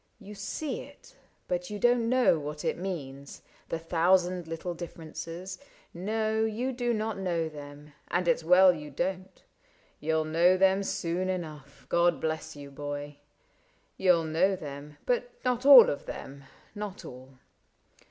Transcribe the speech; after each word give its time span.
You 0.19 0.33
see 0.33 0.79
it, 0.81 1.15
but 1.47 1.69
you 1.69 1.77
don't 1.77 2.09
know 2.09 2.39
what 2.39 2.65
it 2.65 2.75
means: 2.75 3.43
The 3.69 3.77
thousand 3.77 4.47
little 4.47 4.73
differences— 4.73 5.59
no. 5.93 6.43
You 6.43 6.71
do 6.73 6.91
not 6.91 7.19
know 7.19 7.47
them, 7.47 7.93
and 8.07 8.27
it 8.27 8.37
'S 8.37 8.43
well 8.43 8.73
you 8.73 8.89
don't; 8.89 9.43
You'll 9.99 10.25
know 10.25 10.57
them 10.57 10.81
soon 10.81 11.29
enough— 11.29 11.85
God 11.89 12.19
bless 12.19 12.55
you, 12.55 12.71
boy!— 12.71 13.17
You'll 13.99 14.23
know 14.23 14.55
them, 14.55 14.97
but 15.05 15.29
not 15.45 15.67
all 15.67 15.87
of 15.87 16.07
them— 16.07 16.45
not 16.73 17.05
all. 17.05 17.37